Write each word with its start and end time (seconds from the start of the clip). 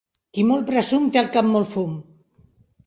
Qui 0.37 0.45
molt 0.51 0.65
presum 0.69 1.05
té 1.17 1.21
al 1.23 1.31
cap 1.37 1.49
molt 1.53 1.71
fum. 1.77 1.97